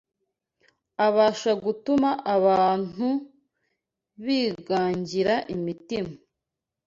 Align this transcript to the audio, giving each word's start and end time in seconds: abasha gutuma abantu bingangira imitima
abasha 1.07 1.51
gutuma 1.63 2.09
abantu 2.35 3.07
bingangira 4.23 5.35
imitima 5.55 6.13